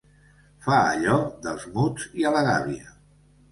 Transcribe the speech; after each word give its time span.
Fa 0.67 0.79
allò 0.93 1.19
del 1.45 1.61
muts 1.77 2.09
i 2.23 2.27
a 2.29 2.35
la 2.39 2.45
gàbia. 2.51 2.93